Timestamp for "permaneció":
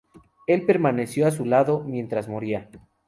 0.65-1.27